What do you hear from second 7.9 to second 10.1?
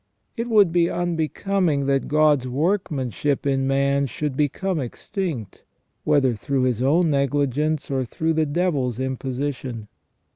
or through the devil's imposition."